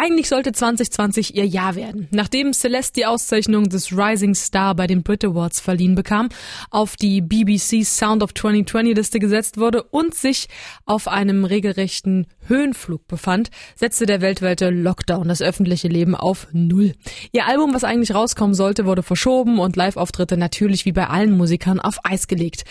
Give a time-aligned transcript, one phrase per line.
[0.00, 2.06] Eigentlich sollte 2020 ihr Jahr werden.
[2.12, 6.28] Nachdem Celeste die Auszeichnung des Rising Star bei den Brit Awards verliehen bekam,
[6.70, 10.46] auf die BBC Sound of 2020 Liste gesetzt wurde und sich
[10.86, 16.94] auf einem regelrechten Höhenflug befand, setzte der weltweite Lockdown das öffentliche Leben auf Null.
[17.32, 21.80] Ihr Album, was eigentlich rauskommen sollte, wurde verschoben und Live-Auftritte natürlich wie bei allen Musikern
[21.80, 22.64] auf Eis gelegt.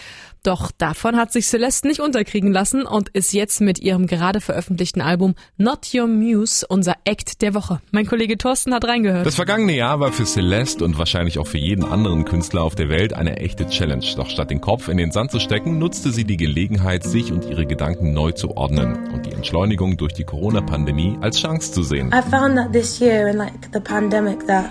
[0.43, 5.01] Doch davon hat sich Celeste nicht unterkriegen lassen und ist jetzt mit ihrem gerade veröffentlichten
[5.01, 7.81] Album Not Your Muse unser Act der Woche.
[7.91, 9.25] Mein Kollege Thorsten hat reingehört.
[9.25, 12.87] Das vergangene Jahr war für Celeste und wahrscheinlich auch für jeden anderen Künstler auf der
[12.87, 14.05] Welt eine echte Challenge.
[14.15, 17.45] Doch statt den Kopf in den Sand zu stecken, nutzte sie die Gelegenheit, sich und
[17.45, 22.13] ihre Gedanken neu zu ordnen und die Entschleunigung durch die Corona-Pandemie als Chance zu sehen.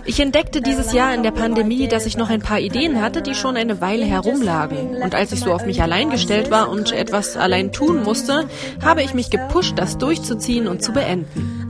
[0.05, 3.35] Ich entdeckte dieses Jahr in der Pandemie, dass ich noch ein paar Ideen hatte, die
[3.35, 4.97] schon eine Weile herumlagen.
[5.03, 8.49] Und als ich so auf mich allein gestellt war und etwas allein tun musste,
[8.83, 11.69] habe ich mich gepusht, das durchzuziehen und zu beenden.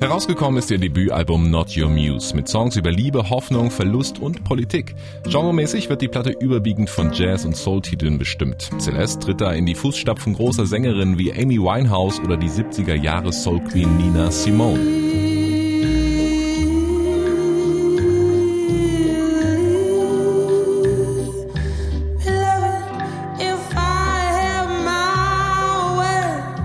[0.00, 4.94] Herausgekommen ist ihr Debütalbum Not Your Muse mit Songs über Liebe, Hoffnung, Verlust und Politik.
[5.24, 8.70] Genremäßig wird die Platte überwiegend von Jazz- und Soul-Titeln bestimmt.
[8.78, 13.32] Celeste tritt da in die Fußstapfen großer Sängerinnen wie Amy Winehouse oder die 70er Jahre
[13.32, 15.23] Soul-Queen Nina Simone.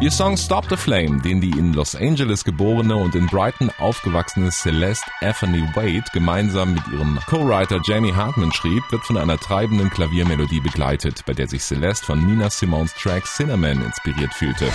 [0.02, 4.50] Ihr Song Stop the Flame, den die in Los Angeles geborene und in Brighton aufgewachsene
[4.50, 10.62] Celeste Anthony Wade gemeinsam mit ihrem Co-Writer Jamie Hartman schrieb, wird von einer treibenden Klaviermelodie
[10.62, 14.72] begleitet, bei der sich Celeste von Nina Simons Track Cinnamon inspiriert fühlte.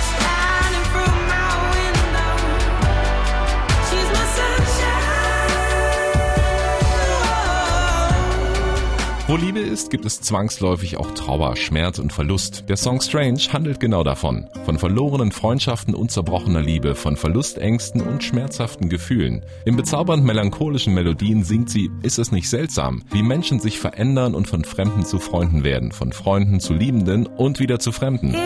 [9.34, 12.66] Wo Liebe ist, gibt es zwangsläufig auch Trauer, Schmerz und Verlust.
[12.68, 14.48] Der Song Strange handelt genau davon.
[14.64, 19.44] Von verlorenen Freundschaften und zerbrochener Liebe, von Verlustängsten und schmerzhaften Gefühlen.
[19.64, 24.46] In bezaubernd melancholischen Melodien singt sie, ist es nicht seltsam, wie Menschen sich verändern und
[24.46, 28.36] von Fremden zu Freunden werden, von Freunden zu Liebenden und wieder zu Fremden.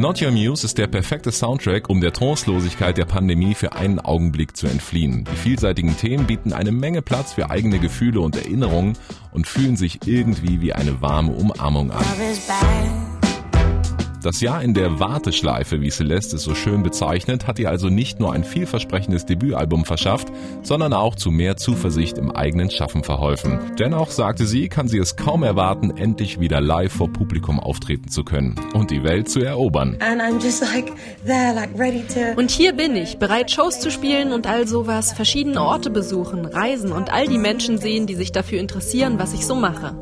[0.00, 4.56] Not Your Muse ist der perfekte Soundtrack, um der Trancelosigkeit der Pandemie für einen Augenblick
[4.56, 5.26] zu entfliehen.
[5.30, 8.96] Die vielseitigen Themen bieten eine Menge Platz für eigene Gefühle und Erinnerungen
[9.30, 12.02] und fühlen sich irgendwie wie eine warme Umarmung an.
[14.22, 18.20] Das Jahr in der Warteschleife, wie Celeste es so schön bezeichnet, hat ihr also nicht
[18.20, 20.28] nur ein vielversprechendes Debütalbum verschafft,
[20.62, 23.58] sondern auch zu mehr Zuversicht im eigenen Schaffen verholfen.
[23.78, 28.22] Dennoch, sagte sie, kann sie es kaum erwarten, endlich wieder live vor Publikum auftreten zu
[28.22, 29.96] können und die Welt zu erobern.
[32.36, 36.92] Und hier bin ich, bereit Shows zu spielen und all sowas, verschiedene Orte besuchen, reisen
[36.92, 39.96] und all die Menschen sehen, die sich dafür interessieren, was ich so mache.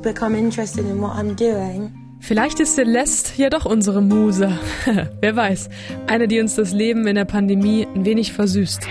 [2.21, 4.59] Vielleicht ist Celeste ja doch unsere Muse.
[5.21, 5.69] Wer weiß.
[6.07, 8.87] Eine, die uns das Leben in der Pandemie ein wenig versüßt.